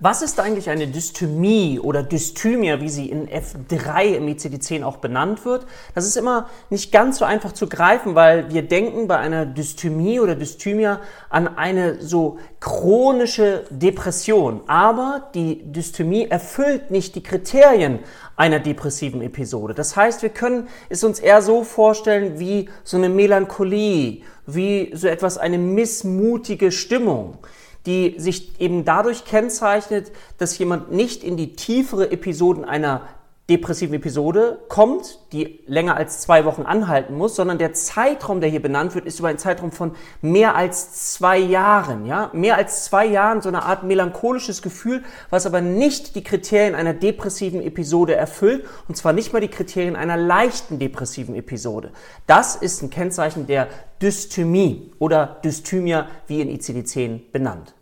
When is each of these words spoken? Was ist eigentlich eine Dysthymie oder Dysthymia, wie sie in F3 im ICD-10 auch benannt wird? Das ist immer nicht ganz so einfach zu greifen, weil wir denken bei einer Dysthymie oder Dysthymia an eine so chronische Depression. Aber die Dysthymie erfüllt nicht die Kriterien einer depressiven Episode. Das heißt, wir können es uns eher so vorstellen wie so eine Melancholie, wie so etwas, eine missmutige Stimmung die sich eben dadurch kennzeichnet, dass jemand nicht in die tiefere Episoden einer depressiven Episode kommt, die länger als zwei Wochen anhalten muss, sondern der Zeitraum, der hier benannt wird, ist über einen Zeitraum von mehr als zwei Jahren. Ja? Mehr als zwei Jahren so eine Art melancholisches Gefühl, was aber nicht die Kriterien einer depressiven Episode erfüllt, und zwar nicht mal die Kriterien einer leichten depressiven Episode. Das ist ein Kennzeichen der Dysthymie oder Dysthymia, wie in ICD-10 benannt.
Was 0.00 0.22
ist 0.22 0.38
eigentlich 0.38 0.70
eine 0.70 0.86
Dysthymie 0.86 1.80
oder 1.80 2.04
Dysthymia, 2.04 2.80
wie 2.80 2.88
sie 2.88 3.06
in 3.06 3.28
F3 3.28 4.14
im 4.14 4.28
ICD-10 4.28 4.84
auch 4.84 4.98
benannt 4.98 5.44
wird? 5.44 5.66
Das 5.92 6.06
ist 6.06 6.16
immer 6.16 6.48
nicht 6.70 6.92
ganz 6.92 7.18
so 7.18 7.24
einfach 7.24 7.50
zu 7.50 7.68
greifen, 7.68 8.14
weil 8.14 8.48
wir 8.52 8.62
denken 8.62 9.08
bei 9.08 9.16
einer 9.16 9.44
Dysthymie 9.44 10.20
oder 10.20 10.36
Dysthymia 10.36 11.00
an 11.30 11.48
eine 11.48 12.00
so 12.00 12.38
chronische 12.60 13.64
Depression. 13.70 14.60
Aber 14.68 15.30
die 15.34 15.64
Dysthymie 15.64 16.28
erfüllt 16.28 16.92
nicht 16.92 17.16
die 17.16 17.24
Kriterien 17.24 17.98
einer 18.36 18.60
depressiven 18.60 19.20
Episode. 19.20 19.74
Das 19.74 19.96
heißt, 19.96 20.22
wir 20.22 20.30
können 20.30 20.68
es 20.88 21.02
uns 21.02 21.18
eher 21.18 21.42
so 21.42 21.64
vorstellen 21.64 22.38
wie 22.38 22.68
so 22.84 22.98
eine 22.98 23.08
Melancholie, 23.08 24.22
wie 24.46 24.92
so 24.94 25.08
etwas, 25.08 25.38
eine 25.38 25.58
missmutige 25.58 26.70
Stimmung 26.70 27.38
die 27.86 28.18
sich 28.18 28.60
eben 28.60 28.84
dadurch 28.84 29.24
kennzeichnet, 29.24 30.12
dass 30.36 30.58
jemand 30.58 30.92
nicht 30.92 31.24
in 31.24 31.36
die 31.36 31.54
tiefere 31.54 32.10
Episoden 32.10 32.64
einer 32.64 33.02
depressiven 33.48 33.94
Episode 33.94 34.58
kommt, 34.68 35.20
die 35.32 35.60
länger 35.66 35.96
als 35.96 36.20
zwei 36.20 36.44
Wochen 36.44 36.62
anhalten 36.62 37.16
muss, 37.16 37.34
sondern 37.34 37.56
der 37.56 37.72
Zeitraum, 37.72 38.42
der 38.42 38.50
hier 38.50 38.60
benannt 38.60 38.94
wird, 38.94 39.06
ist 39.06 39.18
über 39.18 39.28
einen 39.28 39.38
Zeitraum 39.38 39.72
von 39.72 39.92
mehr 40.20 40.54
als 40.54 41.14
zwei 41.14 41.38
Jahren. 41.38 42.04
Ja? 42.04 42.30
Mehr 42.34 42.56
als 42.56 42.84
zwei 42.84 43.06
Jahren 43.06 43.40
so 43.40 43.48
eine 43.48 43.62
Art 43.62 43.84
melancholisches 43.84 44.60
Gefühl, 44.60 45.02
was 45.30 45.46
aber 45.46 45.62
nicht 45.62 46.14
die 46.14 46.22
Kriterien 46.22 46.74
einer 46.74 46.92
depressiven 46.92 47.62
Episode 47.62 48.14
erfüllt, 48.14 48.66
und 48.86 48.96
zwar 48.96 49.14
nicht 49.14 49.32
mal 49.32 49.40
die 49.40 49.48
Kriterien 49.48 49.96
einer 49.96 50.18
leichten 50.18 50.78
depressiven 50.78 51.34
Episode. 51.34 51.92
Das 52.26 52.54
ist 52.54 52.82
ein 52.82 52.90
Kennzeichen 52.90 53.46
der 53.46 53.68
Dysthymie 54.02 54.92
oder 54.98 55.38
Dysthymia, 55.42 56.06
wie 56.26 56.42
in 56.42 56.48
ICD-10 56.50 57.32
benannt. 57.32 57.74